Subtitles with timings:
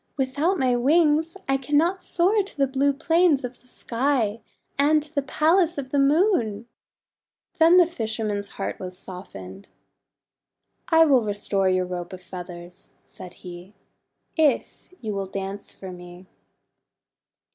[0.17, 4.41] Without my wings I cannot soar to the blue plains of the sky,
[4.75, 6.65] and to the Palace of the Moon."
[7.59, 9.69] Then the fisherman's heart was softened.
[10.89, 13.73] ;<I will restore your Robe of Feathers/' he said,
[14.37, 16.25] "if you will dance for me."